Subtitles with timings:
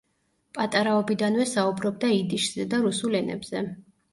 [0.57, 3.63] პატარაობიდანვე საუბრობდა იდიშზე და რუსულ ენებზე.